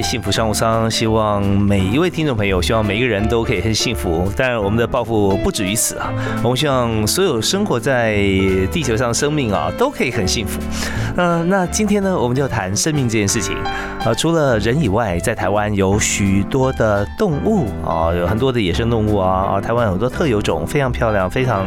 [0.00, 4.30] 幸福商务舱，希望每一位听众朋友，希望每一个人都可以很幸福。
[4.36, 8.14] 当然，我们的抱负不止于此啊，我们希望所有生活在
[8.70, 10.60] 地球上的生命啊，都可以很幸福。
[11.16, 13.56] 嗯，那今天呢，我们就谈生命这件事情。
[14.04, 19.32] 呃，除了人以外，在台湾有许多的动物啊，有很多的野生动物啊。
[19.32, 21.66] 啊，台湾很多特有种，非常漂亮，非常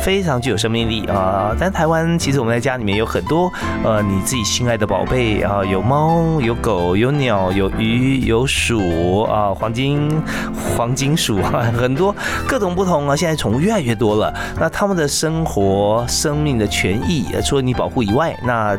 [0.00, 1.54] 非常具有生命力啊。
[1.58, 3.52] 但台湾其实我们在家里面有很多
[3.84, 10.08] 呃，你自己心爱的宝贝啊，有猫，有狗，有鸟，有有鱼，有鼠啊，黄金
[10.54, 12.14] 黄金鼠啊，很多
[12.46, 13.16] 各种不同啊。
[13.16, 18.76] 现在宠物越来越多了，那他们的生活、生命的权益，除了你保护以外，那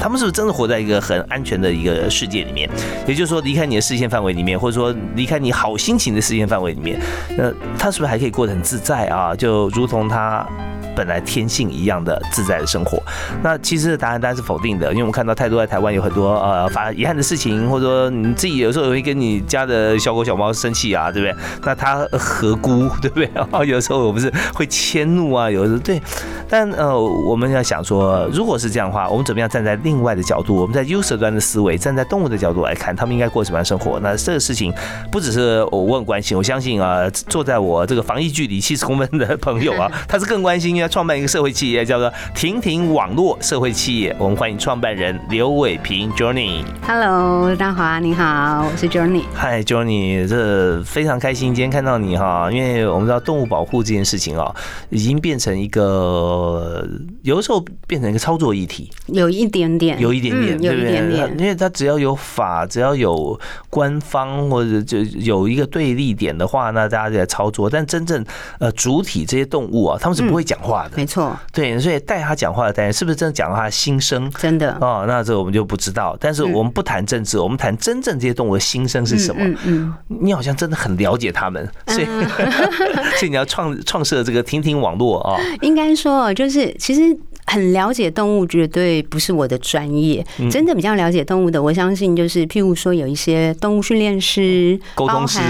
[0.00, 2.68] 他们是不是真的活在一个很安全的一个世界里面？
[3.06, 6.98] 也就是说，离开你的视线范围里面，或者说离开你好心情的视线范围里面，
[7.36, 9.34] 那他是不是还可以过得很自在啊？
[9.34, 10.46] 就如同他。
[10.96, 13.02] 本来天性一样的自在的生活，
[13.42, 21.36] 那其实答案当然是否定的，因为我们看到太多在台湾有很多呃发遗憾的事情，或者说你自己有时候也会跟你家的小狗小猫生气啊，对不对？
[21.64, 23.26] 那它何辜，对不对？
[23.50, 26.00] 啊， 有时候我们是会迁怒啊，有时候对，
[26.48, 34.00] 但呃我们要想说，如果是这样的话，我们怎么样站在另外的角度，我们在 user 端的思维，站在动物的角度来看，他们应该过什么样的生活？
[34.00, 34.72] 那这个事情
[35.12, 40.79] 不只是我很关心，我相信啊，坐在我这个防疫距离七十公分的朋友啊， 他是更关心。
[40.80, 44.14] 要创办一个社会企业，叫做婷婷网络社会企业。
[44.18, 46.64] 我们欢迎创办人刘伟平 Journey。
[46.86, 49.24] Hello，大华，你好，我是 Journey。
[49.34, 54.54] Hi Journey，这非常开心今天看到你哈，因为我们知道动物保护这件事情啊，
[54.88, 56.88] 已经变成一个
[57.22, 63.38] 有的时候变成一个操作议题，有一点点，有一点点，有一点点，因为它只要有法，只要有
[63.68, 67.68] 官方或者就有一个对立点的话，那大家就在操作。
[67.68, 68.24] 但真正
[68.58, 70.69] 呃主体这些动物啊，他们是不会讲话。
[70.70, 74.30] 话的没错，对，所以带他讲话的单元是不是真的讲他的心声？
[74.38, 76.16] 真的哦，那这我们就不知道。
[76.20, 79.42] 但是我们不谈政治，我们谈真正这些动物的心声是什么？
[79.44, 82.06] 嗯嗯，你好像真的很了解他们，所以
[83.18, 85.36] 所以你要创创设这个听听网络啊。
[85.62, 87.18] 应该说，就是其实。
[87.50, 90.24] 很了解动物，绝对不是我的专业。
[90.48, 95.40] 真的比较了解动物的，我相信就是，譬如说有一些动物训练师、沟通师、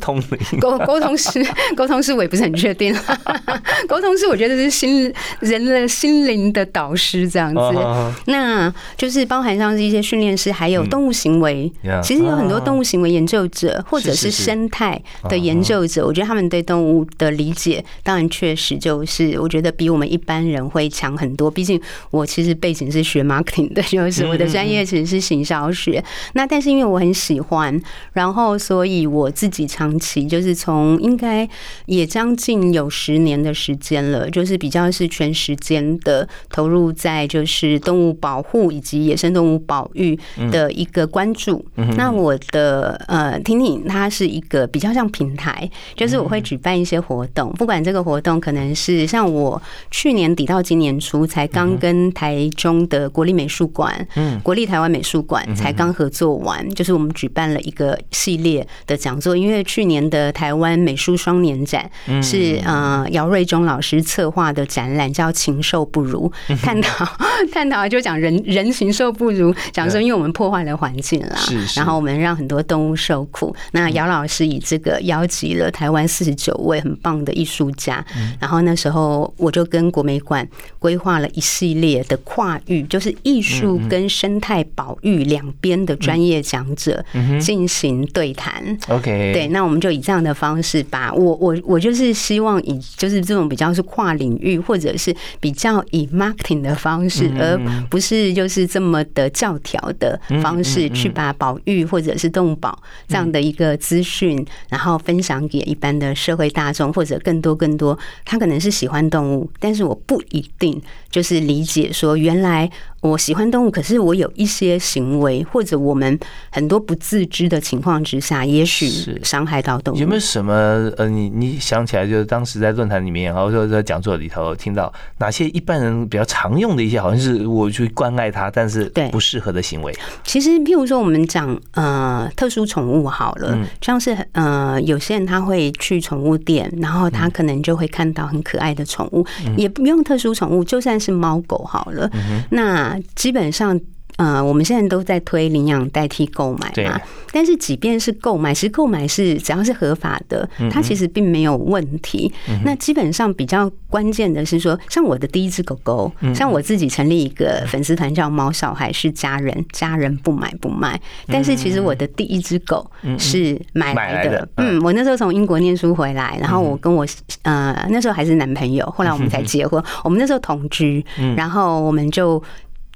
[0.00, 2.94] 通灵沟沟通师、沟通师，我也不是很确定。
[3.88, 8.22] 沟通师，我觉得是心人的心灵的导师这样子。
[8.26, 11.72] 那就是包含上是一些训练师，还有动物行为。
[12.04, 21.47] 其实有很多动物行为研究者，或者是生态的研究者，我觉得他们对动物的理解，当然确实就是我觉得比我们一般人会强很多。
[21.50, 26.02] 毕竟我其实背景是学 marketing 的， 就是我的专业其实是行销学。
[26.32, 27.80] 那但是因为我很喜欢，
[28.14, 31.48] 然后所以我自己长期就是从应该
[31.86, 40.18] 也将近有十年的时间了，就是比较是全时间的投入在就是动物保护以及野生动物保育
[40.50, 41.64] 的一个关注。
[41.96, 49.60] 那我的呃，婷婷它是一个比较像平台，就是我会举办一些活动，不管这个活动可能是像我
[49.90, 51.27] 去年底到今年初。
[51.28, 59.36] 才刚跟台中的国立美术馆，嗯，国立台湾美术馆才刚合作完，就是我们举办了一个系列的讲座。
[59.36, 61.88] 因为去年的台湾美术双年展
[62.22, 67.06] 是呃姚瑞忠老师策划的展览，叫“禽兽不如”，探讨
[67.52, 71.36] 探讨就讲人人禽兽不如，讲说因为我们破坏了环境啦，
[71.76, 73.54] 然后我们让很多动物受苦。
[73.72, 78.04] 那姚老师以这个邀集了台湾四十九位很棒的艺术家，
[78.40, 80.46] 然后那时候我就跟国美馆
[80.78, 81.28] 规划了。
[81.34, 87.04] 一系列的跨域，就是艺术跟生态保育两边的专业讲者
[87.40, 88.76] 进行对谈。
[88.88, 97.56] OK，对，那我们就以这样的方式，把我我我就是希望以就是这种比较是跨领域，或者是比较以 marketing 的方式，而
[97.88, 102.76] 不是就是这么的教条的方式，去把保育或者是动物保
[103.06, 110.82] 这样的一个资讯，然后分享给一般的社会大众，或者更多更多，他可能是喜欢动物，但是我不一定。
[111.10, 116.18] 就是理解说，原来我喜欢动物，可是我有一些行为，或者我们
[116.50, 118.88] 很多不自知的情况之下，也许
[119.22, 119.98] 伤害到动物。
[119.98, 120.52] 有没有什么
[120.96, 129.08] 呃，你你想起来，就是当时在论坛里面，或者说在讲座里头听到哪些一般人比较常用的一些，好像是我去关爱它，但是对。
[129.10, 129.94] 不适合的行为。
[130.24, 139.24] 其实，譬如说我们讲呃特殊宠物好了，像是呃有些人他会去宠物店，然后他可能就会看到很可爱的宠物，
[139.56, 142.10] 也不用特殊宠物，就算是猫狗好了，
[142.50, 143.80] 那基本上。
[144.16, 147.00] 呃，我们现在都在推领养代替购买嘛，
[147.32, 152.32] 但是即便是购买，其实购买是只要是合法的，它其实并没有问题。
[152.64, 162.90] 那基本上比较关键的是说，像我的第一只狗狗，像我自己成立一个粉丝团叫“猫小孩是家人，家人不买不卖”，但是其实我的第一只狗
[163.20, 164.48] 是买来的。
[164.56, 167.06] 嗯，我那时候从英国念书回来，然后我跟我
[167.42, 169.80] 呃那时候还是男朋友，后来我们才结婚。
[170.02, 171.06] 我们那时候同居，
[171.36, 172.42] 然后我们就。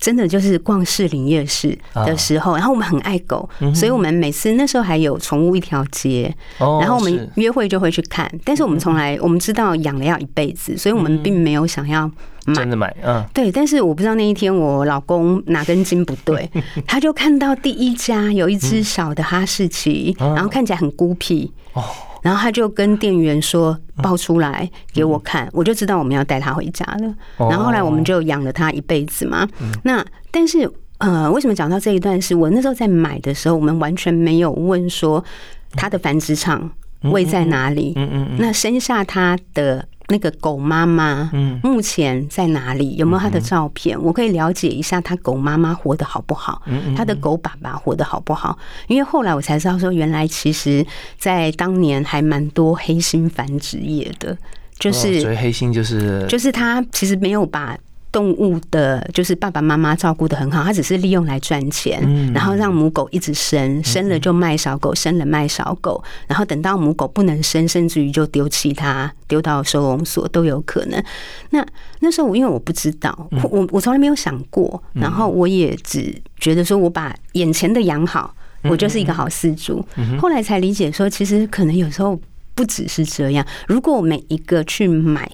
[0.03, 8.29] 真的就是逛士林夜市的时候，然后我们很爱狗，所以我们每次那时候还有宠物一条街，然后我们约会就会去看。
[8.45, 12.11] 但是我们从来我们知道养了要一辈子，所以我们并没有想要
[12.53, 12.93] 真的买。
[13.05, 13.53] 嗯，对。
[13.53, 16.51] 但是我不知道那一天我老公哪根筋不对，
[16.85, 21.53] 他就看到第一家有一只小的哈士奇，然后看起来很孤僻。
[21.75, 21.85] 哦。
[22.23, 27.15] 然后他就跟店员说抱出来给我看，我就知道我们要带他回家了。
[27.37, 29.47] 然后后来我们就养了他一辈子嘛。
[29.83, 32.19] 那但是呃，为什么讲到这一段？
[32.23, 35.23] 是我那时候在买的时候，我们完全没有问说
[35.73, 36.71] 他的繁殖场
[37.03, 37.93] 位在哪里。
[37.97, 38.37] 嗯嗯。
[38.39, 39.87] 那生下他的。
[40.13, 42.97] 那个狗妈妈，嗯，目前在哪里？
[42.97, 44.01] 有没有她的照片？
[44.01, 46.61] 我可以了解一下她狗妈妈活得好不好？
[46.67, 48.59] 嗯他的狗爸爸活得好不好？
[48.89, 50.87] 因为后来我才知道，说原来其实，
[51.19, 54.37] 在当年还蛮多黑心繁殖业的，
[54.79, 57.77] 就是所以黑心就是就是他其实没有把。
[58.13, 62.01] 动物的，就是爸爸妈妈照顾的很好，他只是利用来赚钱，
[62.35, 71.03] 然后让母狗一直生，生了就卖小狗，生了卖小狗，然后等到母狗不能生，甚至于就丢弃它，丢到收容所都有可能。
[71.51, 71.67] 那
[72.01, 79.83] 那时候我因为我不知道，我我从来没有想过，然后我也只觉得说我把眼前的养好，我就是一个好饲主。
[80.21, 82.21] 后来才理解说，其实可能有时候
[82.55, 85.31] 不只是这样，如果每一个去买。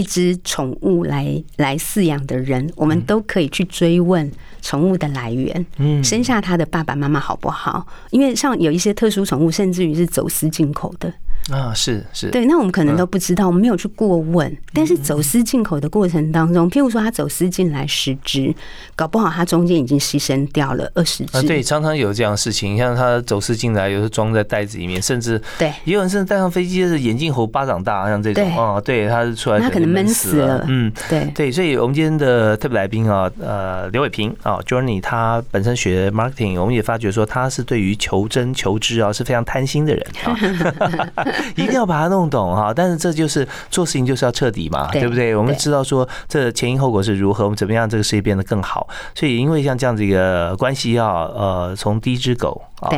[0.00, 4.32] 一只宠物来来饲养的人，我们都可以去追问
[4.62, 7.86] 宠物的来源，嗯，生下它的爸爸妈妈好不好？
[8.10, 11.12] 因为像有一些特殊宠物，甚至于是走私进口的。
[11.48, 14.56] 啊，是是，对，那我们可能都不知道，我们没有去过问。
[14.72, 18.54] 但是走私进口的过程当中，譬如说他走私进来十只，
[18.94, 21.38] 搞不好他中间已经牺牲掉了二十只。
[21.38, 30.64] 啊，对，常常有这样的事情，像他走私进来，有时候装在袋子里面，甚至对，也有人甚至带上飞机是眼镜猴巴掌大，像这种哦，对，他是出来他可能闷死了。
[30.68, 40.36] 嗯，对对，所以我们今天的特别来宾啊，呃，刘伟平啊，Journey，他本身学 marketing，我们也发觉说他是对于求真求知啊是非常贪心的人啊。
[41.56, 45.34] 一定要把它弄懂哈，但是这就是做事情就是要彻底嘛，对不对？
[45.34, 48.88] 我们知道说这前因后果是如何，我们怎么样这个事业变得更好。
[49.14, 52.90] 所以因为像这样子一个关系啊，呃，从第一只狗啊。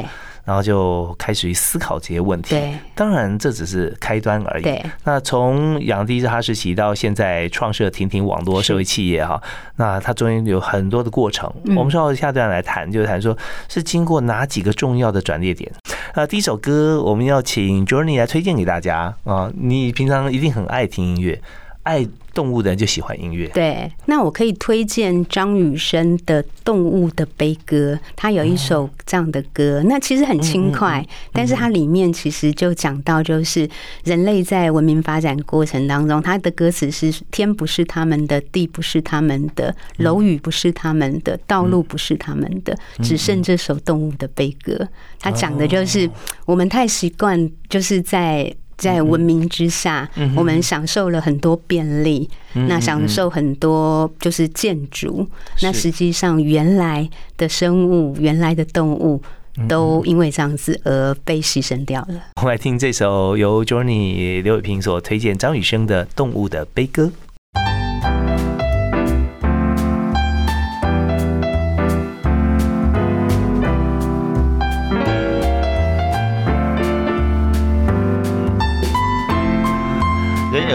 [0.45, 2.51] 然后就开始去思考这些问题。
[2.51, 4.63] 对，当然这只是开端而已。
[4.63, 9.41] 对，那从养第一只哈士奇到现在创设婷婷网络社会企业哈，
[9.77, 11.53] 那它中间有很多的过程。
[11.77, 13.37] 我们稍后下段来谈，就是谈说
[13.69, 15.73] 是经过哪几个重要的转捩点。
[16.15, 21.41] 那第一首歌我们要请 Journey 来推荐给大家啊，你平常一定很爱听音乐，
[21.83, 22.07] 爱。
[22.35, 23.47] 动物的人就喜欢音乐。
[23.49, 33.69] 对，那我可以推荐张雨生的《动物的悲歌》，他有一首这样的歌，那其实很轻快，但是它里面其实就讲到，就是
[34.05, 44.89] 人类在文明发展过程当中，他的歌词是“天不是他们的，地不是他们的，楼宇不是他们的，道路不是他们的，只剩这首动物的悲歌”。
[45.21, 46.09] 他讲的就是
[46.47, 48.51] 我们太习惯，就是在。
[48.77, 55.27] 在文明之下，我们享受了很多便利，那享受很多就是建筑。
[55.63, 59.23] 那实际上，原来的生物、原来的动物，
[59.69, 62.15] 都因为这样子而被牺牲掉了。
[62.37, 67.05] 我们来听这首由 Johnny 刘伟平所推荐张雨生的《动物的悲歌》。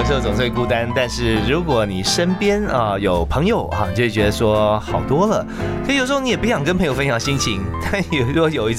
[0.08, 5.46] 时候总是会孤单，但是如果你身边啊有朋友啊，就会觉得说好多了。
[5.86, 8.74] 可有时候你也不想跟朋友分享心情，但有时候有一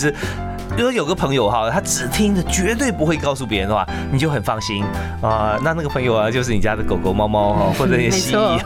[0.78, 4.84] 只如果有个朋友哈，他只听着，绝对不会告诉别人的话，你就很放心
[5.20, 5.58] 啊。
[5.64, 8.60] 那那个朋友啊，就是你家的狗狗、猫猫哈， 或者蜥蜴。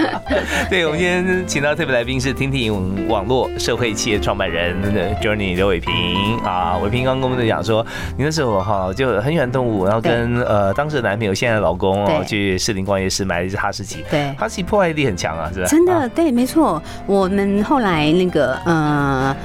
[0.70, 4.74] 对，我们今天请到特别来宾是听听网络社会企业创办人
[5.20, 6.78] Journey 刘伟平啊。
[6.82, 7.84] 伟平刚跟我们讲说，
[8.16, 14.02] 你那时候哈就很喜欢动物，然后跟呃当时的男朋友、现在的老公哦去士林逛夜市买了一只哈士奇。
[14.10, 15.66] 对，哈士奇破坏力很强啊，是吧？
[15.68, 16.82] 真的，对，没错。
[17.04, 19.36] 我们后来那个呃。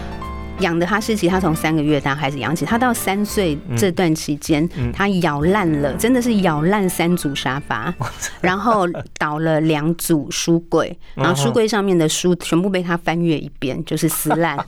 [0.59, 7.93] 养的哈士奇，它从三个月大开始养起，它到三岁这段期间，它咬烂了，真的是咬烂三组沙发，
[8.41, 8.87] 然后
[9.17, 14.57] 倒了两组书柜，然后书柜上面的书全部被它翻阅一遍，就是撕烂。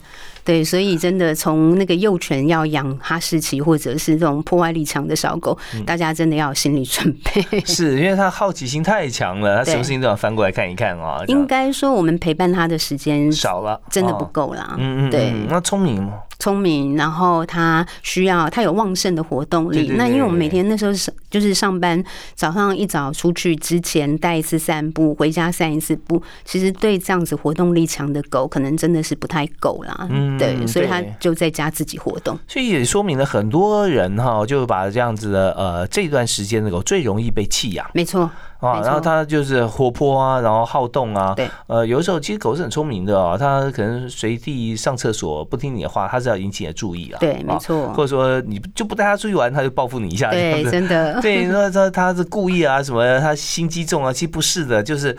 [0.50, 7.60] 对，所以真的从那个幼犬要养哈士奇，或者是这种破坏力强的小狗，大家真的要有心理准备。
[7.64, 11.22] 是因为它好奇心太强了，它什么事情都要翻过来看一看啊。
[11.28, 14.74] 应该说，我们陪伴它的时间少了，真的不够啦。
[14.76, 16.14] 嗯嗯，对，那聪明吗？
[16.40, 19.92] 聪明，然后他需要他有旺盛的活动力。
[19.96, 22.02] 那因为我们每天那时候是就是上班，
[22.34, 26.20] 早上一早出去之前带一次散步，回家散一次步。
[26.44, 30.08] 其实对这样子活动力强的狗，可能真的是不太够啦。
[30.10, 32.36] 嗯，对，所以他就在家自己活动。
[32.48, 37.86] 所以也说明了很多人哈，就把这样子的呃这段时间的狗最容易被弃养。
[37.92, 38.30] 没错。
[38.60, 41.32] 啊，然后它就是活泼啊，然后好动啊。
[41.34, 41.48] 对。
[41.66, 47.18] 呃，有的时候其实狗是很聪明的啊，它可能随地上厕所不听你的话，它是要引起你的注意啊。
[47.18, 47.92] 对，没错。
[47.94, 50.30] 或者说你就不带它出去玩，它就报复你一下。
[50.30, 51.18] 对，真的。
[51.22, 53.18] 对，你说它它是故意啊什么？
[53.20, 54.12] 它心机重啊？
[54.12, 55.16] 其实不是的，就是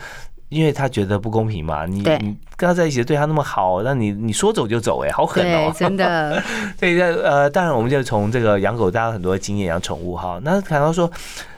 [0.50, 1.88] 因为它觉得不公平嘛。
[1.88, 5.74] 你你跟它在一起对它那么好，那你你说走就走，哎，好狠哦。
[5.76, 6.40] 真的。
[6.80, 10.40] 所以呃，当然我们就从这个养狗，大家很多经验养宠物哈。
[10.44, 11.10] 那谈到说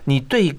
[0.05, 0.57] 你对。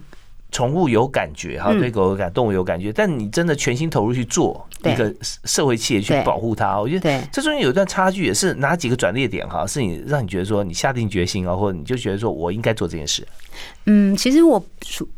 [0.54, 5.14] 宠物有感觉哈，对狗有感，动物有感觉，但你真的全心投入去做一个
[5.44, 13.26] 社会企业去保护它，我觉得这中间有一段差距，也是哪几个转捩点哈，是你让你觉得说你下定决心啊，或者你就觉得说我应该做这件事。
[13.86, 14.64] 嗯，其实我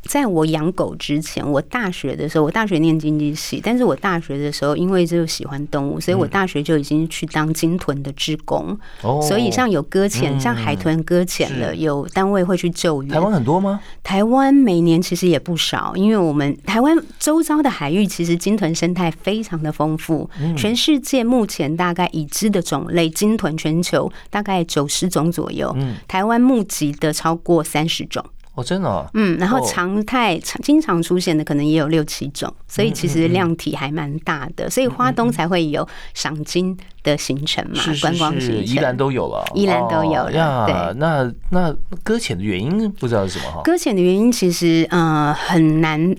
[0.03, 8.79] 在我养狗之前，我大学的时候，我大学念经济系，但是我大学的时候，因为就喜欢动物，所以我大学就已经去当鲸豚的职工。
[9.03, 13.13] 哦，所以像有搁浅，像海豚搁浅了，有单位会去救援。
[13.13, 13.81] 台湾很多吗？
[14.03, 20.29] 台湾每年其实也不少，因为我们台湾周遭的海域其实鲸豚生态非常的丰富。
[20.57, 25.77] 全世界目前大概已知的种类鲸豚全球大概九十种左右，
[26.09, 28.25] 台湾募集的超过三十种。
[28.55, 43.61] 哦，真的，嗯，然后常态常经常出现的可能也有六七种，所以其实量体还蛮大的，所以花东才会有赏金的行程嘛，观光行程，宜兰都有了，依然都有了，对，那那搁浅的原因不知道是什么哈？
[43.63, 46.17] 搁浅的原因其实呃很难。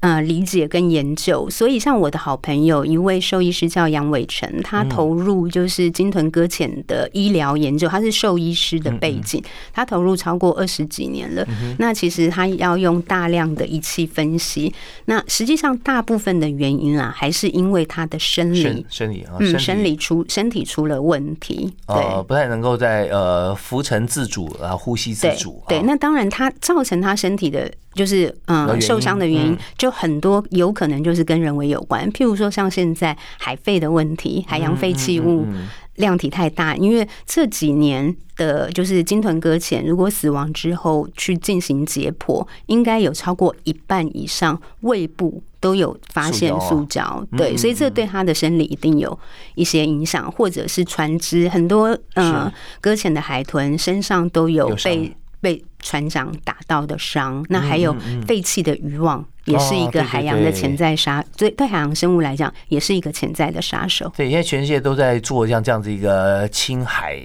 [0.00, 11.44] 呃，理解跟研究，所以像我的好朋友一位兽医师叫杨伟成，他投入就是鲸豚搁浅的医疗研究，他是兽医师的背景，他投入超过二十几年了。
[11.78, 14.72] 那其实他要用大量的仪器分析，
[15.06, 25.62] 那实际上大部分的原因啊，还是因为他的生理生理啊，嗯，生理出身体出了问题，对，不太能够在呃浮沉自主啊，呼吸自主。
[25.66, 27.72] 对，那当然，他造成他身体的。
[27.96, 32.08] 就是嗯，受伤的原因就很多，有可能就是跟人为有关。
[32.12, 35.46] 譬如说，像现在海废的问题，海洋废弃物
[35.94, 36.76] 量体太大。
[36.76, 47.26] 因为这几年的，就是鲸豚搁浅，如果死亡之后去进行解剖，应该有超过一半以上胃部都有发现塑胶。
[47.36, 49.18] 对，所以这对他的生理一定有
[49.54, 55.64] 一些影响，或者是船只很多嗯搁浅的海豚身上都有被被。
[55.78, 57.94] 船长打到的伤，那还有
[58.26, 59.24] 废弃的渔网。
[59.46, 64.12] 也是一个海洋的潜在杀，对对海洋生物来讲，也是一个潜在的杀手。
[64.16, 67.20] 对，现在全世界都在做像这样子一个清海、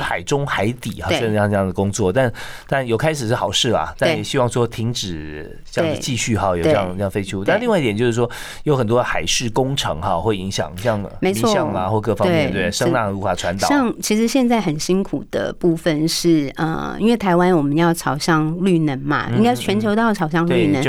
[0.00, 2.12] 海中、海底啊，这样这样的工作。
[2.12, 2.32] 但
[2.66, 7.44] 但有开始是好事啦，但也希望说停止这样子继续哈，有这样这样废弃物。
[7.44, 8.28] 但另外一点就是说，
[8.64, 13.68] 有很多海事工程哈，会影响像没错啊，或各方面对声浪无法传导。
[13.68, 20.82] 像其实现在很辛苦的部分是呃，因为台湾我们要朝向绿能嘛，应该全球都要朝向绿能。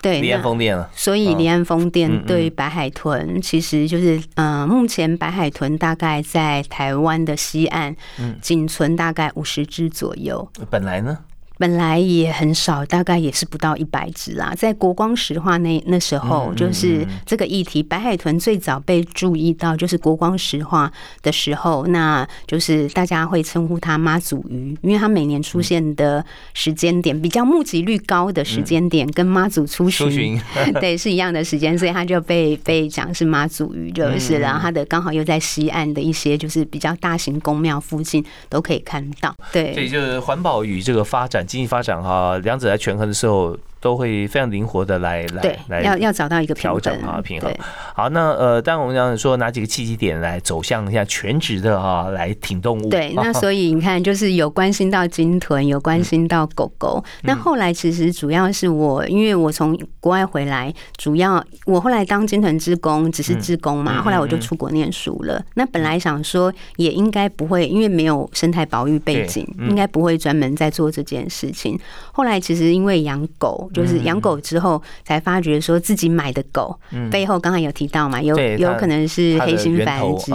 [0.00, 0.88] 对，离岸风电了。
[0.94, 7.94] 所以离岸风电对白海豚，其实就是，呃，目前白海豚大概在台湾的西岸，
[8.40, 10.48] 仅存大概五十只左右。
[10.70, 11.18] 本来呢？
[11.58, 14.54] 本来也很少，大概也是不到一百只啦。
[14.56, 26.24] 在国光石化那那时候，就是这个议题，白海豚最早被注意到，就是国光石化的时候，那就是大家会称呼它妈祖鱼，因为它每年出现的
[26.54, 30.40] 时间点比较目击率高的时间点，跟妈祖出巡
[30.80, 39.34] 对是一样的时间，所以它就被被讲是妈祖鱼，就是然后它的刚好又在西岸的一些就是比较大型宫庙附近都可以看到。
[39.52, 41.47] 对，所以就是环保与这个发展。
[41.48, 43.56] 经济发展哈，两者在权衡的时候。
[43.80, 47.52] 都会非常灵活的来来来，要要找到一个调整啊平衡。
[47.94, 52.88] 好，那呃，当然我们讲说哪几个契机点来走向一下全职的哈，来挺动物。
[52.88, 57.02] 对， 那所以你看，就是有关心到鲸豚，有关心到狗狗。
[57.22, 64.02] 那后来其实主要是我，因为我从国外回来，主要我后来当鲸豚职工，只是职工嘛。
[64.02, 65.40] 后来我就出国念书了。
[65.54, 71.78] 那本来想说也应该不会，因为没有生态保育背景，应该不会专门在做这件事情。
[72.12, 73.67] 后来其实因为养狗。
[73.72, 76.78] 就是养狗之后，才发觉说自己买的狗
[77.10, 80.32] 背后，刚才有提到嘛，有有可能是黑心繁殖，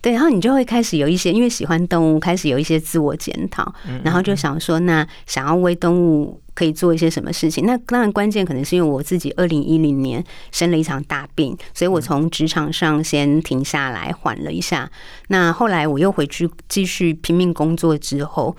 [0.00, 3.72] 对，然后你就会开始有一些，因为喜欢动物，开始有一些自我检讨，
[4.04, 7.64] 然后就想说，那想要为动物可以做一些什么事情？
[7.66, 14.90] 那当然关键可能是因为我自己二零一零年生了一场大病，所以我从职场上先停下来缓了一下，
[15.28, 18.56] 那后来我又回去继续拼命工作之后。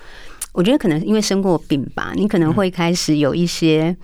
[0.53, 3.95] 我觉得可能因为生过病吧，你可能会开始有一些，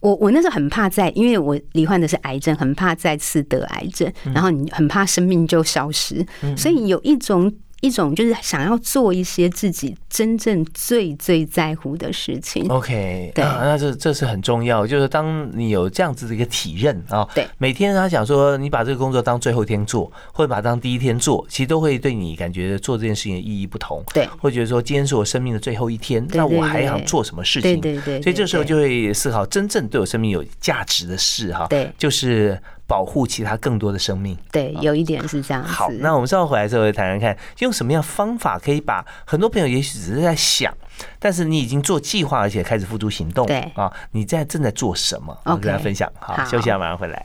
[0.00, 6.26] 我我那时候很怕再，因为我罹患的是癌症，很怕再次得癌症，然后你很怕生命就消失，
[6.56, 7.52] 所以有一种。
[7.80, 12.66] 一种就是想要做一些自己真正最最在乎的事情。
[12.68, 14.86] OK，对，那这这是很重要。
[14.86, 24.02] 就是当你有这样子的一个体认啊，对，每天他想说你把这个工作当最后一天做，或者把它当第一天做，其实都会对你感觉做这件事情的意义不同。
[24.12, 27.80] 对，会觉得说今天是我生命的最后一天，那我还想做什么事情？
[27.80, 28.22] 对对对。
[28.22, 31.66] 所以这时候就会思考真正对我生命有价值的事哈。
[31.68, 32.60] 对，就是。
[32.88, 35.62] 保护其他更多的生命，对，有一点是这样。
[35.62, 40.74] 好，那我们稍后回来之后谈谈看，用什么样方法可以把很多朋友也许只是在想，
[41.18, 43.46] 但是你已经做计划，而且开始付诸行动。
[43.46, 45.38] 对啊，你在正在做什么？
[45.44, 46.10] 我跟大家分享。
[46.18, 47.24] 好，休息一下，马上回来。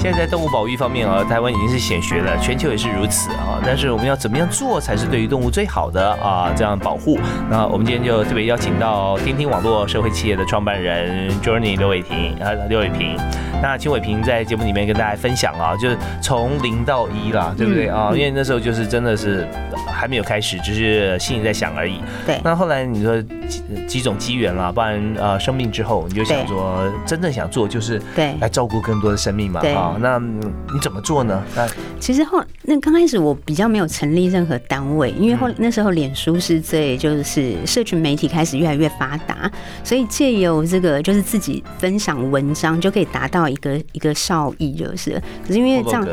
[0.00, 3.60] 在在动物保育方面啊，台湾已经是显学了，全球也是如此啊。
[3.64, 6.50] 但是我们要怎么样做才是对于动物最好的啊？
[6.56, 7.18] 这样保护。
[7.50, 13.16] 那我们今天就特别邀请到天听网络社会企业的创办人 Journey 刘伟平啊，刘伟平。
[13.62, 18.10] 那秦伟平在节目里面跟大家分享啊，就是从零到一啦，对不对啊？
[18.14, 19.46] 因为那时候就是真的是
[20.00, 22.00] 还没有开始，只是心里在想而已。
[22.24, 22.40] 对。
[22.42, 29.98] 那后来你说几几种机缘啦，不然呃生病之后，你就想说真正想做就是对来照顾更多的生命嘛啊。
[30.00, 31.42] 那你怎么做呢？
[31.54, 31.68] 那
[32.00, 39.50] 其实后那刚开始我比较没有成立任何单位，因为后那时候脸书是最就是社群媒体开始越来越发达，
[39.82, 45.20] 所以借由这个就是自己分享文章就可以达到一个一个效益，就是。
[45.44, 46.06] 可是因为这样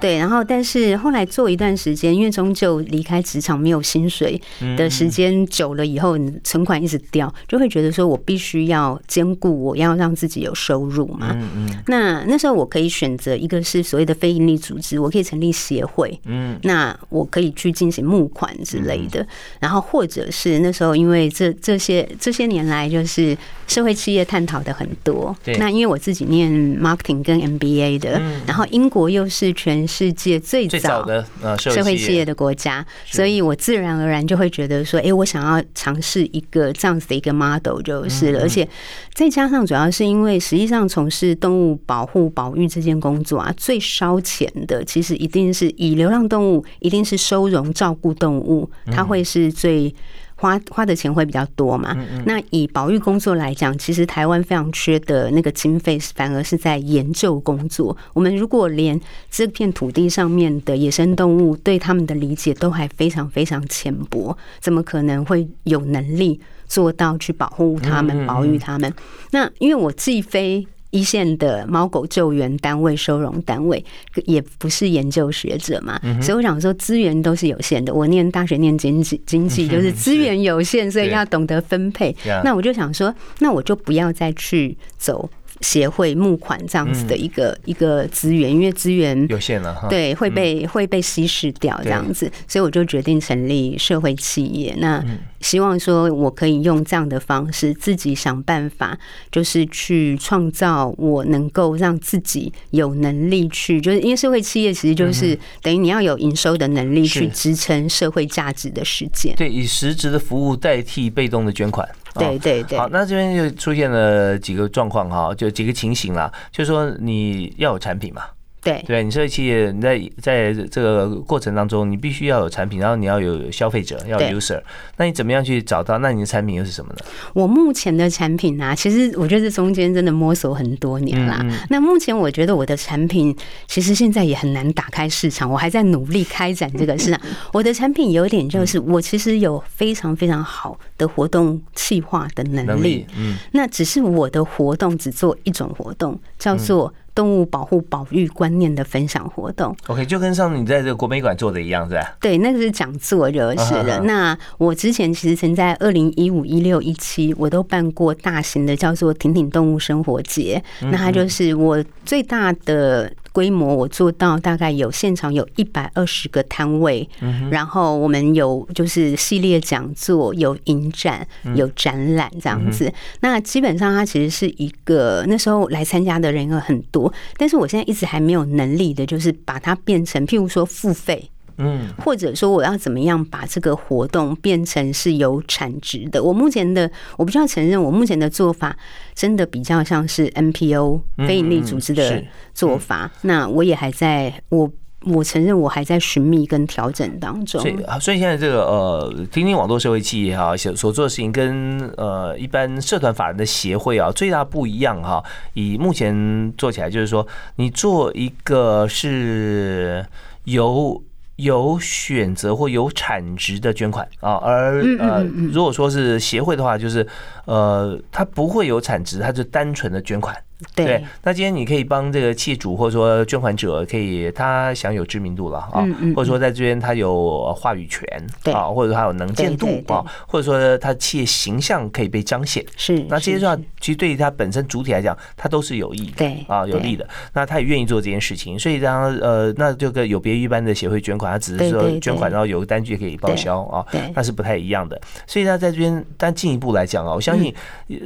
[0.00, 4.40] 对，然后但是后来做一段时间，因为终究离开职场没有薪水
[4.76, 11.30] 的时间久了以后，存款一直掉，就会觉得说我必须要兼顾我要让自己有收入嘛。
[11.32, 11.70] 嗯嗯。
[11.88, 13.56] 那那时候我可以选择一个。
[13.66, 15.95] 是所谓的非营利组织，我可以成立协会，
[16.26, 19.26] 嗯，那我可以去进行募款之类的，
[19.58, 23.34] 然后或者是那时候，因为这这些这些年来，就是
[23.66, 32.26] 社会企业探讨的很多，对，那因为我自己念 marketing 跟 MBA 的，然后英国又是全世界最早的呃社会企业。
[32.26, 38.68] 的国家，所以我自然而然就会觉得说，哎，我想要尝试一个这样子的一个 model 就是了，而且
[39.14, 43.54] 再加上主要是因为实际上从事动物保护保育这件工作啊。
[43.56, 49.94] 最烧钱的，其实一定是以流浪动物，一定是收容照顾动物，它会是最
[50.34, 51.96] 花花的钱会比较多嘛。
[52.26, 57.96] 那以保育工作来讲，其实台湾非常缺的那个经费，反而是在研究工作。
[58.12, 68.92] 我们如果连这片土地上面的野生动物对他们的理解都还非常非常浅薄，怎么可能会有能力做到去保护他们、保育他们？
[69.30, 70.66] 那因为我既非。
[70.96, 73.84] 一线的猫狗救援单位、收容单位，
[74.24, 77.92] 也不是研究学者嘛，所以我想说资源都是有限的。
[77.92, 82.14] 我念大学念经济，经济就是 资源有限，所以要懂得分配。
[82.42, 85.28] 那我就想说，那我就不要再去走。
[85.60, 94.74] 协会募款这样子的一个一个资源，因为资源有限了，对，会被会被稀释掉这样子，所以我就决定成立社会企业。
[94.78, 95.04] 那
[95.40, 98.98] 希望说我可以用这样的方式，自己想办法，
[99.30, 109.34] 就是去创造我能够让自己有能力去，就是因为社会企业其实就是等于你要有营收的能力去支撑社会价值的实践。
[109.36, 111.88] 对，以实质的服务代替被动的捐款。
[112.18, 118.22] 对对对，好，那这边就出现了几个状况哈，就几个情形啦，就是说你要有产品嘛。
[118.66, 124.60] 对，对你社会企业，你在在这个过程当中，你必须要有产品，然后你要有消费者，要 user。
[124.96, 125.98] 那你怎么样去找到？
[125.98, 126.98] 那你的产品又是什么呢？
[127.32, 131.40] 我目前的产品啊，其实我觉得这中间真的摸索很多年啦。
[131.70, 133.32] 那目前我觉得我的产品，
[133.68, 137.20] 其实现在也很难打开市场，我还在努力开展这个市场。
[137.54, 143.06] 我的产品有点就是，我其实有非常非常好的活动企划的能力。
[143.16, 146.92] 嗯，那只是我的活动只做一种活动，叫做。
[147.16, 152.14] 动物保护保育观念的分享活动，OK，就跟上次你在这个国美馆做的一样，是吧？
[152.20, 153.98] 对，那个是讲座就是了。
[154.00, 160.62] 那我之前其实曾在二零一五、一六、一七，我都办过大型的叫做“挺挺动物生活节”。
[160.92, 163.10] 那它就是我最大的。
[163.36, 167.06] 规模我做到大概有现场有一百二十个摊位，
[167.50, 172.90] 然后我们有就是系列讲座、有影展、有展览这样子。
[173.20, 181.30] 那基本上它其实是一个那时候来参加的人有很多，但是我现在一直还没有能力的，就是把它变成譬如说付费。
[181.58, 186.22] 嗯，或者说我要怎么样把这个活动变成是有产值的？
[186.22, 188.76] 我目前的我不需要承认，我目前的做法
[189.14, 193.10] 真的比较像是 NPO 非营利组织的做法。
[193.22, 194.70] 那我也还在，我
[195.02, 197.60] 我承认我还在寻觅跟调整当中。
[197.60, 205.22] 所以，所以现在这个呃，听听网络社会企业哈，所所做的事情跟呃一般社团法人的协会啊最大不一样哈。
[205.54, 210.04] 以目前做起来，就是说你做一个是
[210.44, 211.00] 由
[211.36, 215.22] 有选择或有产值的捐款啊，而呃，
[215.52, 217.06] 如果说是协会的话，就是
[217.44, 220.34] 呃，它不会有产值，它就单纯的捐款。
[220.74, 228.06] 对，那今天你可以帮这个企业主或者说捐款者，可以他享有知名度了啊，或者说在这边他有话语权
[228.54, 232.64] 啊，或者说他有能见度啊，或者说他企业形象可以被彰显。
[232.74, 237.06] 是，那这些话其实对于他本身主体来讲，他都是有益，对啊，有利的。
[237.34, 244.98] 那他也愿意做这件事情，所以当呃，那这个有别于一般的协会捐款，他只是说捐款，然后有个单据可以报销啊，那是不太一样的。
[245.26, 247.54] 所以他在这边，但进一步来讲啊，我相信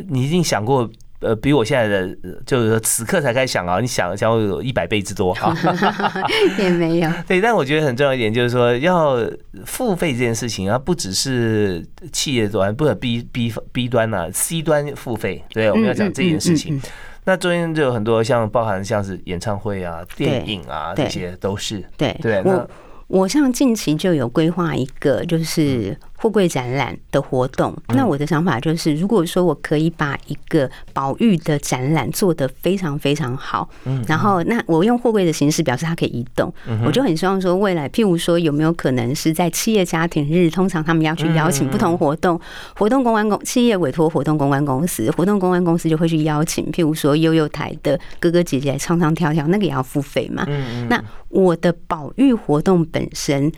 [0.09, 0.91] 你一定想过。
[1.21, 5.55] 呃，比我现在的就是说此刻才开始想啊，你想想我有一百倍之多哈，
[6.59, 7.11] 也没有。
[7.29, 9.17] 对，但我觉得很重要一点就是说，要
[9.67, 15.45] 付费这件事情啊，不只是企业端，不是 B B B 端呐，C 端付费。
[15.51, 16.81] 对，我们要讲这件事情。
[17.25, 21.85] 那中间就有很多像包含像是演唱会啊、电影啊这些都是。
[21.99, 22.71] 对对，我
[23.09, 25.95] 我像近期就有规划一个就是。
[26.23, 36.53] 货柜展览的活动，那我的想法就是，如果说我可以把一个保育的展览做得非常非常好，嗯，然后那我用货柜的形式表示它可以移动，
[36.85, 42.39] 我就很希望说，未来譬如说有没有可能是在企业家庭日，通常他们要去邀请不同活动，
[42.77, 50.47] 活动公关公企业委托活动公关公司，活动公关公司就会去邀请，譬如说悠悠台的哥哥姐姐唱唱跳跳，那个也要付费嘛，
[50.91, 53.51] 那我的保育活动本身。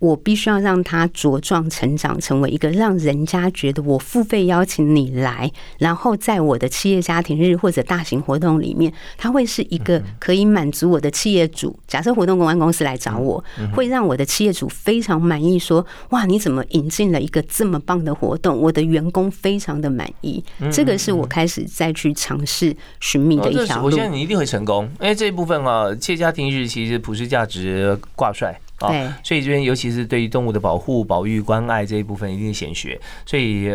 [0.00, 11.78] 我必须要让他茁壮成长，成为一个让人家觉得我付费邀请你来，然后在我的企业家庭日或者大型活动里面，他会是一个可以满足我的企业主。
[11.86, 18.58] 假设活动公关公司来找我，会让我的企业主非常满意，说：“哇，你怎么引进了一个这么棒的活动？
[18.58, 23.84] 我的员工非常的满意。”这个是我开始再去尝试寻觅的一条路。
[23.84, 28.58] 我相信你一定会成功，因为这一部分啊，企业家庭日其实普世价值挂帅。
[28.88, 32.98] 对，所以这边尤其是对于动物的保护、保育、关爱这一部分，一定是显学。
[33.26, 33.70] 所以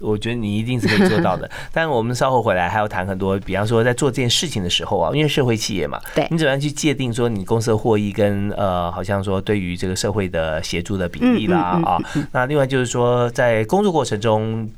[0.00, 1.50] 我觉得你一定是可以做到的。
[1.72, 11.98] 但我们稍后回来还要谈很多，比方说在做这件事情的时候啊，因为社会企业嘛，对你怎么样去界定说你公司的获益跟呃，好像说对于这个社会的协助的比例啦啊。
[12.32, 14.68] 那另外就是说在工作过程中。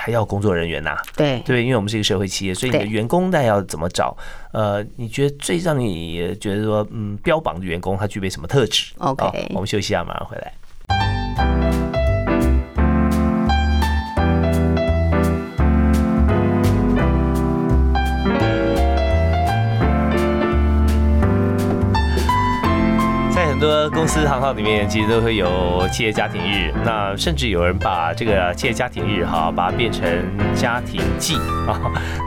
[0.00, 4.16] 还要工作人员呐，对对，因为我们是一个社会企业，所以你的员工那要怎么找？
[4.52, 11.17] 呃，你觉得最让你觉得说，嗯，标榜的员工他具备什么特质？OK，我们休息一下，马上回来。
[23.58, 30.06] 很多公司行号里面其实都会有企业家庭日，那甚至有人把这个企业家庭日哈，把它变成
[30.54, 31.34] 家庭季
[31.66, 31.74] 啊，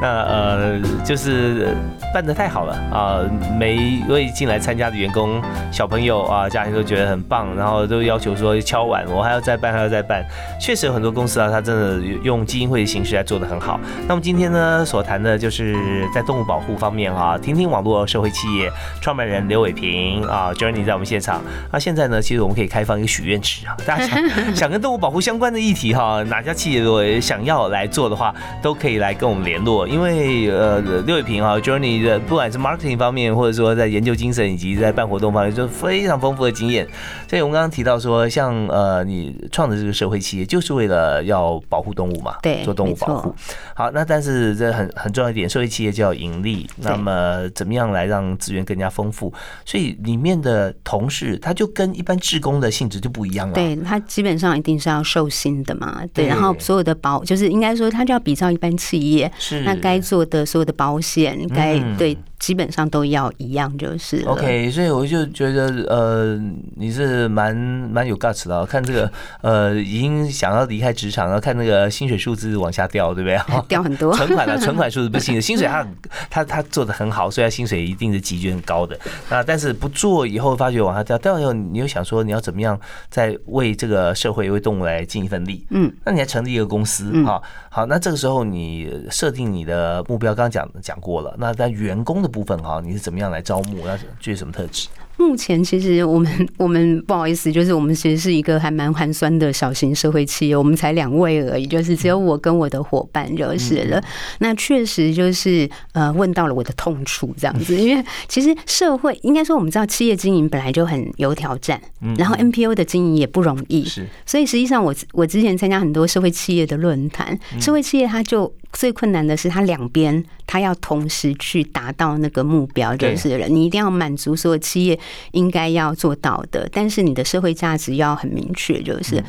[0.02, 1.74] 那呃就是
[2.14, 3.24] 办得太好了啊，
[3.58, 5.42] 每一位进来参加的员工、
[5.72, 10.22] 小朋友啊，家庭都觉得很棒，然后都要求说敲碗，我还要再办，还要再办。
[10.60, 13.80] 确实有很多公司啊，它真的用基金会的形式来做的很好。
[14.06, 15.78] 那么今天呢，所谈的就是
[16.14, 18.70] 在动物保护方面啊，听听网络社会企业
[19.02, 21.42] 创办人刘伟平啊，Journey 在我们现现场。
[21.72, 29.88] 那现在呢，其实我们可以开放一个许愿池啊，大家想 想跟动物保护相关的议题哈，哪家企业如果想要来做的话，都可以来跟我们联络。
[29.88, 36.88] 因为呃，六伟平啊，Journey 的不管是 marketing 方面，或者说在研究精神以及在办活动方面，就非常丰富的经验。
[37.30, 43.36] 所以我们刚刚提到说，像呃，你创的这个社会企业，就是为了要保护动物嘛，对，做动物保护。
[43.76, 46.68] 好，那但是这很很重要一点，社会企业就要盈利。
[46.78, 49.32] 那么怎么样来让资源更加丰富？
[49.66, 53.54] 所以里面的同事，他就跟一般职工的性质就不一样了。
[53.54, 56.02] 对他基本上一定是要受薪的嘛。
[56.14, 62.18] 对，然后所有的保，就是应该说他就要比照一般企业，是那该做的所有的保险，该对。
[62.42, 64.72] 基本上都要一样，就是 OK。
[64.72, 66.42] 所以我就觉得，呃，
[66.76, 68.66] 你是蛮蛮有 guts 的。
[68.66, 73.40] 看这个，呃，已经想要离开职场，然后看那个薪水数字往下掉，对不对？
[73.70, 74.12] 掉很多。
[74.18, 75.88] 存款的存款数字不行， 薪水他
[76.32, 79.00] 他他做的很好，所以他薪水一定是级距很高的。
[79.30, 82.80] 那但是不做以后，发觉往下掉，掉以后你又想说你要怎么样
[83.12, 85.64] 再为这个社会为动物来尽一份力？
[85.70, 87.40] 嗯，那你还成立一个公司啊？
[87.70, 91.36] 好，那这个时候你设定你的目标，刚刚讲讲过了。
[91.38, 93.86] 那在员工的部分哈，你是怎么样来招募？
[93.86, 94.88] 要具备什么特质？
[95.22, 104.04] 目前其实我们 我们不好意思，就是我们其实是一个还蛮寒酸的小型社会企业，我们才两位而已，就是只有我跟我的伙伴就是了。
[104.40, 111.80] 那确实就是呃问到了我的痛处这样子，因为其实社会应该说我们知道企业经营本来就很有挑战，
[112.18, 114.08] 然后 NPO 的经营也不容易，是。
[114.26, 118.52] 所以实际上我我之前参加很多社会企业的论坛，社会企业它就。
[118.74, 123.46] 最困难的是，它两边它要同时去达到那个目标，就是了。
[123.50, 124.98] 你一定要满足所有企业
[125.32, 129.24] 应该要做到的，但是你的社会价值要很明确，就是。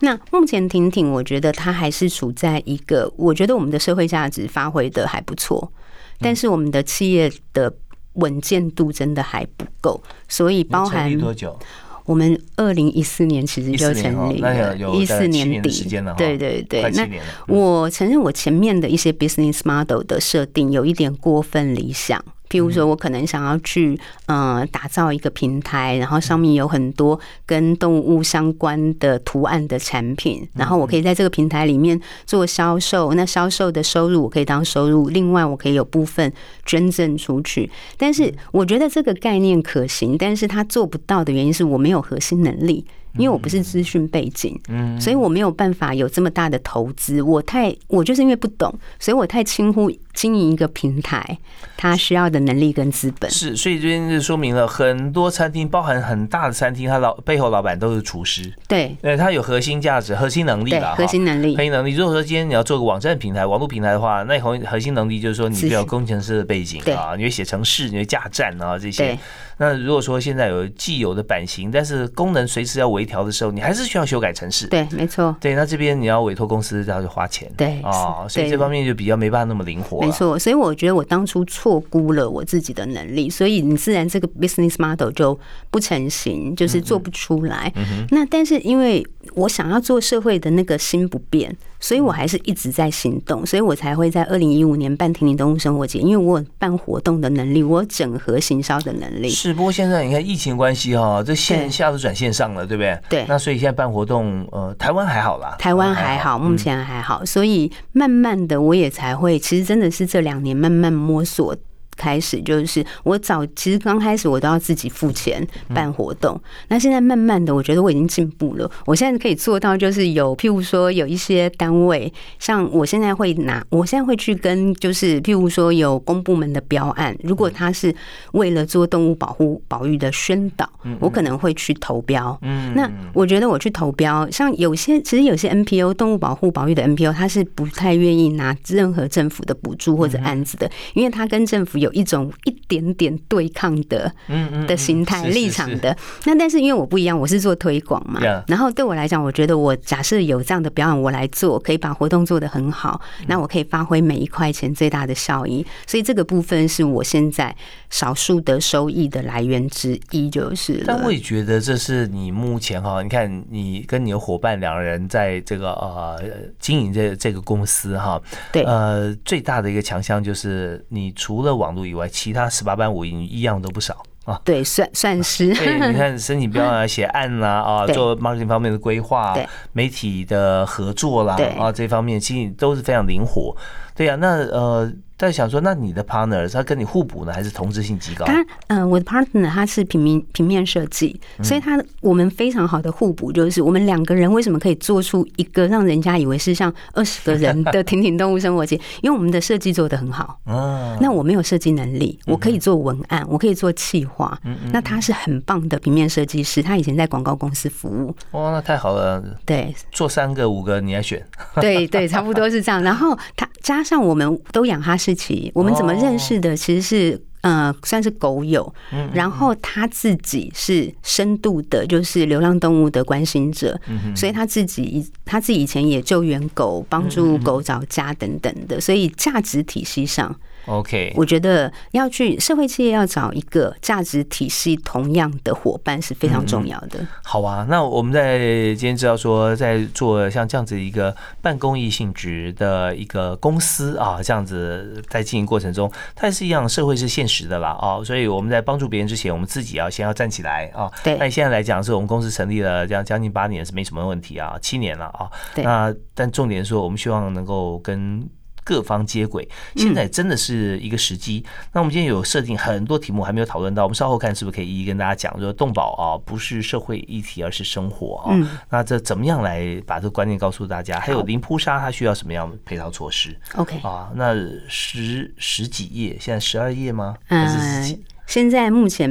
[0.00, 5.72] 那目前婷婷，我觉得她还是处在一个，我觉得我们的社会价值发挥的还不错，
[6.20, 7.74] 但是我们的企业的
[8.12, 11.58] 稳健度真的还不够，所以包含多久？
[12.04, 15.68] 我们二零一四年其实就成立了，一四年底，
[16.16, 16.88] 对对对。
[16.92, 17.06] 那
[17.48, 22.24] 我承认我前面的一些 business model 的设定有一点过分理想。
[22.50, 33.12] 譬如说，我可能想要去嗯打造一个平台，然后上面有很多跟动物相关的图案的产品，然后我可以在这个平台里面做销售。
[33.14, 36.32] 那销售的收入我可以当收入，另外我可以有部分
[36.64, 37.70] 捐赠出去。
[37.96, 42.84] 但是我觉得这个概念可行，但是它做不到的原因是我没有核心能力。
[43.18, 47.20] 因为我不是资讯背景，嗯，所以我没有办法有这么大的投资。
[47.20, 51.38] 我太我就是因为不懂，所以我太轻忽经营一个平台，
[51.76, 53.30] 它需要的能力跟资本。
[53.30, 58.52] 是，所以这边就说明了很多餐厅，包含很大的餐厅，它老背后老板都是厨师。
[58.66, 60.94] 对，对，它有核心价值、核心能力吧？
[60.96, 61.92] 核心能力，核心能力。
[61.92, 69.18] 如果说今天你要做个网站平台、网络平台的话，那核核心能力就是说你需要工程师的背景啊，你会写程式，你会架站啊这些。
[69.58, 74.66] 那如果说现在有既有的版型，但是功能随时要微调的时候，你还是需要修改程式。
[74.68, 75.36] 对，没错。
[75.40, 77.50] 对，那这边你要委托公司，然后就花钱。
[77.56, 80.00] 对，哦，所以这方面就比较没办法那么灵活。
[80.00, 85.38] 没错，所以我觉得我当初错估了我自己的能力，所以你自然这个 business model 就
[85.70, 87.72] 不成型，就是做不出来。
[88.10, 91.56] 那但是因为我想要做社会的那个心不变。
[91.80, 99.28] 所以我还是一直在行动，所以我才会在二零一五年办婷婷动物生活节，因为我有办活动的能力，我有整合行销的能力。
[99.28, 102.98] 是，不过现在你看疫情关系哈，这线下都转线上了，对不对？
[103.08, 103.24] 对。
[103.28, 111.54] 那所以现在办活动，呃，台湾还好啦，台湾还好，目前还好，所以慢慢的我也才会，其实真的是这两年慢慢摸索。
[111.98, 116.40] 开始就是我早，其实刚开始我都要自己付钱办活动。
[116.68, 118.70] 那现在慢慢的，我觉得我已经进步了。
[118.86, 127.92] 我现在可以做到，就是有譬如说有一些单位，像我现在会拿，我现在会去跟，就是譬如说有公部门的标案，如果他是
[128.32, 132.38] 为了做动物保护保育的宣导，我可能会去投标。
[132.42, 141.87] 嗯，那我觉得我去投标，像有些其实有些 NPO 动物保护保育的 NPO，他是不太愿意拿任何政府的补助或者案子的，因为他跟政府有。
[141.88, 145.96] 有一种一点点对抗的，嗯嗯的心态立场的。
[146.24, 155.64] 那但是因为我不一样，我是做推广嘛，然后对我来讲，我觉得我假设有这样的表演，我来做，可以把活动做得很好，那我可以发挥每一块钱最大的效益。
[155.86, 157.54] 所以这个部分是我现在
[157.88, 160.84] 少数的收益的来源之一，就是。
[160.86, 166.20] 但我也觉得这是你目前哈，你看你跟你的伙伴两个人在这个呃
[166.58, 168.20] 经营这这个公司哈，
[168.52, 174.02] 对，呃最大的一个强项就是你除了网络以外，其他十八般武艺一样都不少。
[174.24, 175.54] 啊，对，算算是。
[175.54, 179.34] 对，你看申请标啊、写案啦啊，做 marketing 方面的规划，
[179.72, 183.56] 媒体的合作啦，啊，这方面其实都是非常灵活。
[183.94, 184.92] 对呀，那呃。
[185.18, 188.24] 在想说，那你的 partner 他跟你互补呢，还是同质性极高？
[188.24, 198.76] 他，嗯，我的 partner 他是平面平面设计，所以他我们非常好的互补，就是我们两个人为什么可以做出一个让人家以为是像二十个人的 婷婷动物生活节？
[199.02, 200.38] 因为我们的设计做的很好。
[200.44, 204.38] 哦，那我没有设计能力，我可以做文案，我可以做企划。
[204.44, 208.14] 嗯嗯，那他是很棒的平面设计师，他以前在广告公司服务。
[208.30, 209.20] 哇，那太好了。
[209.44, 211.20] 对，做三个五个你来选。
[211.60, 212.80] 对对，差不多是这样。
[212.82, 215.14] 然后他加上我们都养哈士。
[215.14, 216.56] 奇，我们怎么认识的？
[216.56, 218.72] 其实是呃，算是狗友。
[219.12, 223.78] 然后他自己是深度的，就是流浪动物的关心者，
[224.16, 230.34] 所以他自己他自己以前也救援狗，帮助狗找家等等的，所以价值体系上。
[230.66, 237.06] OK，我觉得要去社会企业要找一个价值体系同样的伙伴是非常重要的。
[237.22, 238.38] 好啊，那我们在
[238.74, 250.90] 今天知道说，在做像这样子一个半公益性质的一个公司啊，这样子在经营过程中，它也是一样，社会是现实的啦啊，所以我们在帮助别人之前，我们自己要先要站起来啊。
[251.02, 251.16] 对。
[251.16, 255.30] 那现在来讲，是我们公司成立了这样将近八年是没什么问题啊，七年了啊。
[255.54, 255.64] 对。
[255.64, 258.28] 那但重点说，我们希望能够跟。
[258.64, 261.44] 各方接轨，现在真的是一个时机。
[261.72, 268.36] 那我们今天有设定很多题目还没有讨论到，我们稍后看是不是可以一一跟大家讲，说动保啊不是社会议题，而是生活啊。
[268.70, 270.98] 那这怎么样来把这个观念告诉大家？
[271.00, 274.34] 还有零扑杀它需要什么样的配套措施？OK 啊，那
[274.68, 277.16] 十十几页，现在十二页吗？
[277.28, 279.08] 嗯，现在目前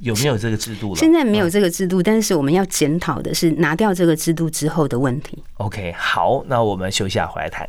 [0.00, 0.96] 有没有这个制度了？
[0.98, 5.42] 现在没有这个制度，但是我们要检讨的是拿掉这个制度之后的问题。
[5.58, 7.68] OK，好，那我们休息下回来谈。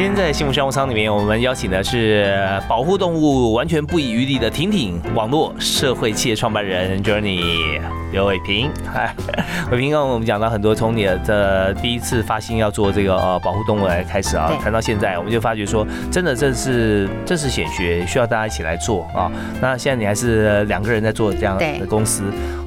[0.00, 2.34] 今天在幸福商务舱里面，我们邀请的是
[2.66, 7.78] 保护动物完全不遗余力的婷婷网络社会企业创办人 Journey
[8.10, 8.70] 刘伟平。
[8.90, 9.14] 嗨，
[9.70, 19.30] 伟平，刚刚我们讲到很多，从你的第一次发心要做这个呃保护动物来开始啊，谈到现在，我们就发觉说，真的这是这是显学，需要大家一起来做啊。
[19.60, 22.22] 那现在你还是两个人在做这样的公司，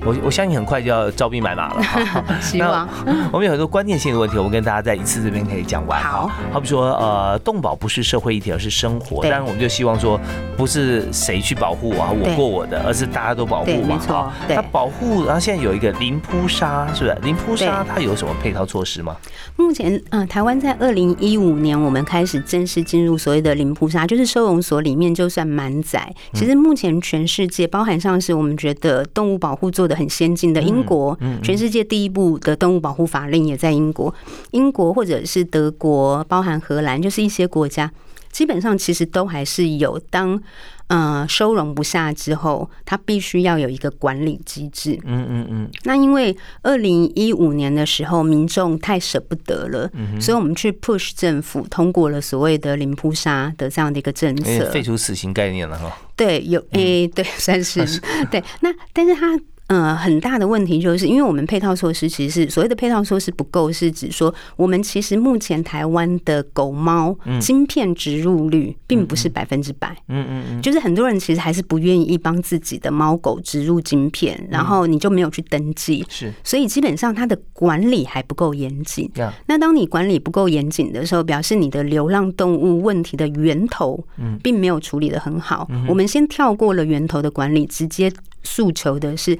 [0.06, 1.82] 我我相信很快就要招兵买马了。
[2.40, 2.88] 希望
[3.32, 6.00] 我们有很多关键性的问题，我们跟大家在一次这边可以讲完。
[6.00, 7.23] 好，好比说呃。
[7.24, 9.24] 呃，动保不是社会议题，而是生活。
[9.24, 10.20] 当然，我们就希望说，
[10.58, 13.98] 不是谁去保护啊，我过我的，而是大家都保护嘛。
[14.06, 17.18] 好，那保护，然后现在有一个零扑杀，是不是？
[17.24, 19.16] 零扑杀它有什么配套措施吗？
[19.56, 26.14] 目前，嗯，台湾在二零一五年，我们开始正式进入所谓的零扑杀，就是收容所里面就算满载。
[26.34, 34.14] 其实目前全世界，包含上是我们觉得动物保护做的很先进的英国，全世界第一部的动物保护法令也在英国，
[34.52, 37.13] 英国或者是德国，包含荷兰就。
[37.13, 37.92] 是一些国家，
[38.32, 40.42] 基本上其实都还是有当
[40.88, 45.00] 呃收容不下之后，它必须要有一个管理机制。
[45.04, 45.70] 嗯嗯嗯。
[45.84, 55.96] 那因为二零一五年的时候，民众太舍不得了，所以我们去 push 政府通过了所谓的零扑杀的这样的一个政策，废除死刑概念了哈。
[56.16, 57.86] 对，有诶，对，算是
[58.32, 58.44] 对。
[58.62, 59.40] 那但是它。
[59.68, 69.96] 呃，很大的问题就是，因为我们配套措施其实是所谓的配套措施不够，是指说我们其实目前台湾的狗猫晶片植入率并不是百分之百。
[70.10, 76.06] 嗯嗯嗯，就是很多人其实还是不愿意帮自己的猫狗植入晶片，然后你就没有去登记。
[76.10, 79.10] 是，所以基本上它的管理还不够严谨。
[79.48, 84.04] 那当你管理不够严谨的时候，表示你的流浪动物问题的源头，
[84.44, 85.68] 并没有处理的很好。
[85.88, 88.12] 我们先跳过了源头的管理，直接。
[88.46, 89.40] 诉求的是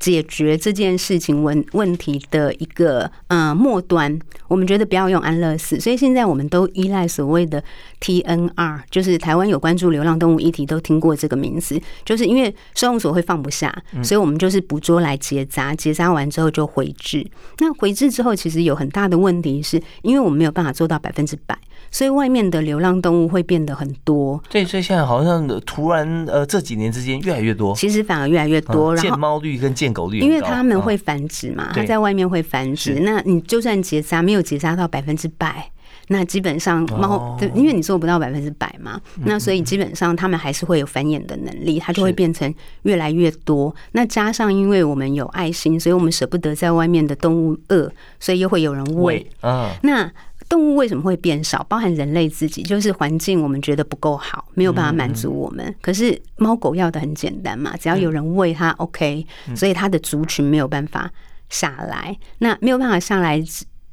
[0.00, 7.60] 解决这件事情问问题的一个呃末端，我我们觉得不要用安乐死，所以现在我们都依赖所谓的
[8.00, 17.26] TNR，就是台湾有关注流浪动物议题都听过这个名词，就是因为收容所会放不下，所以我们就是捕捉来结扎，结扎完之后就回治。
[17.58, 21.58] 那回治之后，其实有很大的问题，是因为我们没有办法做到百分之百，
[21.90, 24.40] 所以外面的流浪动物会变得很多。
[24.48, 28.96] 对，所以现在好像突然呃这几年之间越来越多，其实反而越来越多。
[28.96, 33.00] 见猫率跟见狗率，因为他们会繁殖嘛，它在外面会繁殖。
[33.00, 35.70] 那你就算结扎，没有结扎到百分之百。
[36.08, 43.74] 那基本上猫，因为你做不到百分之百嘛，那所以基本上它们还是会有繁衍的能力，它就会变成越来越多。
[43.92, 49.26] 那加上因为我们有爱心，所以我们舍不得在外面的动物饿，所以又会有人喂。
[49.40, 50.12] 嗯，那
[50.48, 51.64] 动物为什么会变少？
[51.68, 55.74] 包含人类自己，就是环境我们觉得不够好，没有办法满足我们。
[55.80, 59.26] 可是猫狗要的很简单嘛，只要有人喂它，OK。
[59.56, 61.10] 所以它的族群没有办法
[61.48, 63.42] 下来，那没有办法下来。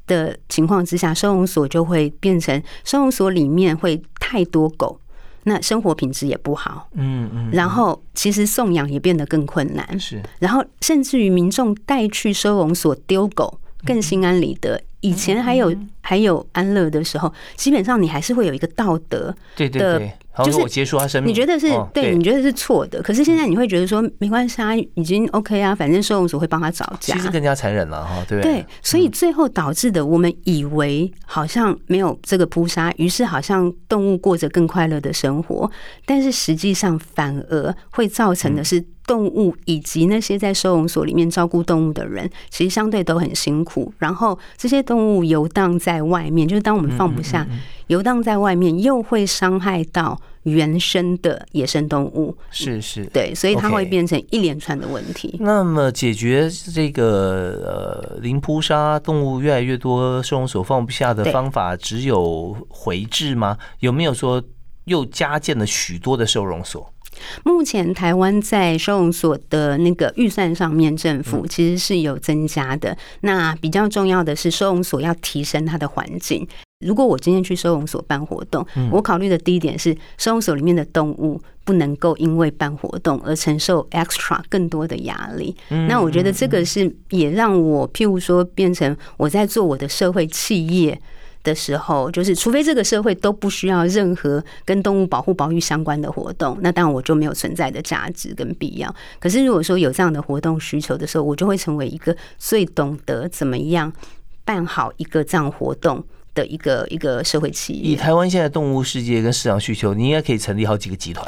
[0.04, 5.00] 的情况之下，收容所就会变成收容所里面会太多狗，
[5.44, 6.88] 那生活品质也不好。
[6.94, 10.00] 嗯嗯，然后其实送养也变得更困难。
[10.00, 14.80] 是，然后甚至于民众带去收容所丢狗更心安理得。
[15.00, 20.12] 以前还有还有安乐的时候，基本上你还是会有一个道德对对对。
[20.42, 22.14] 就是我结束他生命，你觉得是对？
[22.16, 23.02] 你觉得是错的？
[23.02, 27.14] 可是现在你会觉得说没关系啊，已经 OK 啊，反正收容所会帮他找家。
[27.14, 28.54] 其实更加残忍了哈，对不对？
[28.54, 35.70] 对，所以最后导致的，我们以为好像没有这个扑杀，于是好像动物过着更快乐的生活，
[36.06, 38.82] 但是实际上反而会造成的是
[39.12, 43.92] 动物以及那些在收容所里面照顾动物的人，其实相对都很辛苦。
[43.98, 47.46] 然后这些动物游荡在外面，就是当我们放不下。
[47.88, 55.36] 游荡在外面，又会伤害到原生的野生动物，是是，对，所以它会变成一连串的问题。
[55.40, 63.58] 那么解决这个呃零扑杀动物越来越多收容所放不下的方法，只有回治吗？
[63.80, 64.42] 有没有说
[64.86, 66.90] 又加建了许多的收容所？
[67.44, 72.96] 目前台湾在收容所的那个预算上面，政府其实是有增加的。
[73.20, 76.46] 那比较重要的是，收容所要提升它的环境。
[76.84, 85.54] 如果我今天去收容所办活动，我考虑的第一点是，收容所里面的动物不能够因为办活动而承受 extra 更多的压力。
[85.68, 91.00] 那我觉得这个是也让我，譬如说，变成我在做我的社会企业。
[91.42, 98.94] 的时候，就是除非这个社会都不需要任何跟动物保护、保育相关的活动，那当然我就没有存在的价值跟必要。
[99.18, 103.92] 可是如果说有这样的活动需求的时候，我就会成为一个最懂得怎么样
[104.44, 106.04] 办好一个这样活动。
[106.34, 111.26] 的一个一个社会企业，以台湾现在动物世界跟市场需求，你应该可以成立好几个集团，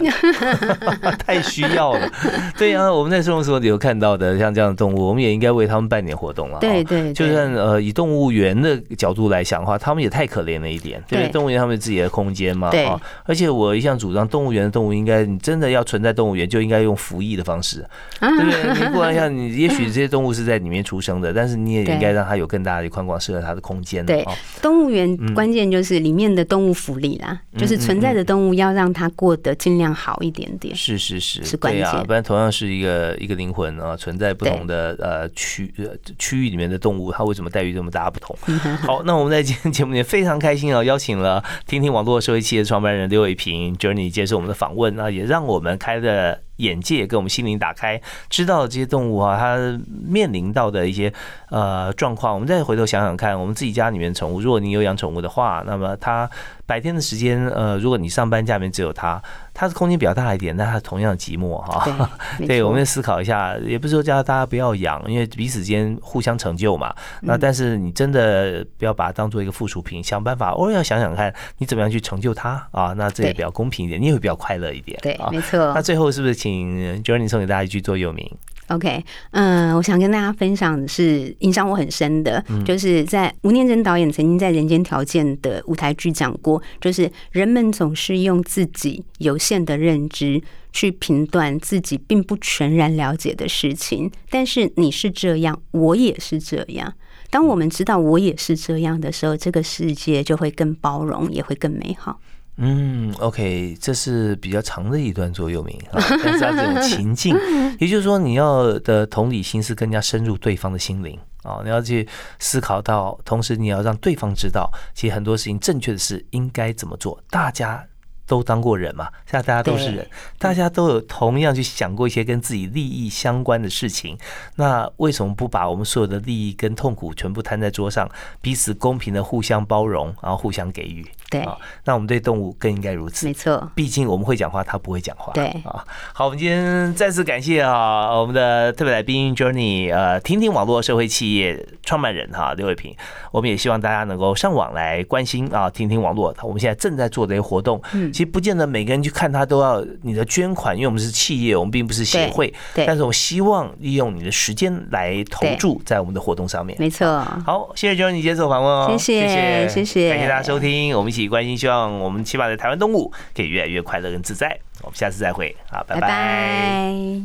[1.26, 2.10] 太需要了。
[2.56, 6.58] 对啊，我们在生活所里有看到的像这样的动物，我们也应该为他们办点活动了。
[6.58, 11.02] 对对，就算呃以动物园的角度来想的话，他们也太可怜了一点。
[11.06, 12.88] 对，动物园他们自己的空间嘛，对。
[13.24, 17.84] 而且我一向主张，动物园的动物应该，你真的要存在动物园，就应该用服役的方式，
[18.20, 18.86] 对不对？
[18.86, 24.06] 你不然像你，也许这些动物是在里面出生的， 但是你也应该让它有更大的宽广、适合它的空间。
[24.06, 24.24] 对，
[24.62, 24.93] 动物。
[25.34, 30.74] 关键就是里面的动物福利啦，就是存在的动物要让它过得尽量好一点点。
[30.74, 31.84] 是是是，是关键。
[32.06, 35.72] 不然同样是一个一个灵魂啊，存在不同的呃区
[36.18, 38.36] 区域里面的动物，它为什么待遇这么大不同？
[38.82, 46.40] 好，那我们在今天节目里面非常开心啊，邀请了听听网络社会企业创办人刘伟平 Journey 接受我们的访问啊，也让我们开了。
[46.56, 51.12] 眼界跟我们心灵打开，知道这些动物啊，它面临到的一些
[51.50, 56.28] 呃状况，我们再回头想想看，我们自己家里面宠物，如果你有养宠物的话，那么它。
[56.66, 59.22] 白天的时间，呃，如果你上班，家里面只有它，
[59.54, 62.10] 它的空间比较大一点，那它同样寂寞哈。
[62.46, 66.94] 对， 我们要思考一下，也不是说叫大家不要养，因为彼此间互相成就嘛。
[67.22, 72.92] 那但是你真的不要把它当做一个附属品，想办法偶尔要想想看，你怎么样去成就它啊？
[72.94, 74.98] 那这也比较公平一点，你也会比较快乐一点。
[75.00, 75.72] 对，没错。
[75.72, 78.28] 那最后是不是请 Journey 送给大家一句座右铭
[78.68, 90.42] ？OK，嗯，我想跟大家分享的是影响我很深的，就是在吴念真导演曾经在《人间条件》的舞台剧讲过，就是人们总是用自己有限的认知
[90.72, 96.94] 去评断自己并不全然了解的事情，但是你是这样，我也是这样。
[97.30, 102.18] 当我们知道我也是这样的时候，这个世界就会更包容，也会更美好。
[102.56, 107.36] 嗯，OK，这是比较长的一段座右铭啊，但是它这种情境，
[107.80, 112.06] 也就是说，你要的同理心是更加深入对方的心灵啊，你要去
[112.38, 117.84] 思考到，同时你要让对方知道，其实很多事情正确的是应该怎么做，大家
[118.26, 120.06] 都当过人嘛，现在大家都是人，
[120.38, 124.16] 大家都有同样去想过一些跟自己利益相关的事情。
[124.56, 128.08] 那为什么不把我们所有的利益跟痛苦全部摊在桌上，
[128.40, 131.06] 彼此公平的互相包容，然后互相给予？
[131.30, 133.26] 对啊，那我们对动物更应该如此。
[133.26, 135.32] 没错，毕竟我们会讲话，它不会讲话。
[135.34, 142.94] 对啊，好，我们今天再次感谢啊，我们的特别来宾 Journey，呃，听听网络社会企业创办人哈刘伟平。
[143.32, 146.34] 我们也希望大家能够上网来关心啊，听听网络。
[146.42, 148.13] 我们现在正在做的一些活动，嗯。
[148.14, 152.54] 其实不见得每个人去看他都要你的捐款，因为我们是企业，我们并不是协会。
[152.72, 152.86] 对。
[152.86, 156.78] 但是我希望利用你的时间来投注在我们的活动上面。
[156.78, 157.18] 没错。
[157.44, 158.86] 好，谢谢 Johnny 接受访问哦。
[158.96, 164.56] 谢谢，谢谢，感谢大家收听，我们一起关心，希望我们起码的台湾动物可以越来越快乐跟自在。
[164.82, 167.24] 我们下次再会，好，拜拜。